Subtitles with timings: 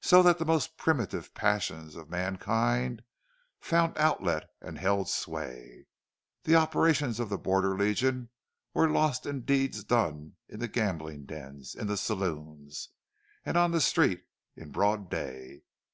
[0.00, 3.02] So that the most primitive passions of mankind
[3.60, 5.88] found outlet and held sway.
[6.44, 8.30] The operations of the Border Legion
[8.72, 12.88] were lost in deeds done in the gambling dens, in the saloons,
[13.44, 14.22] and on the street,
[14.56, 15.60] in broad day.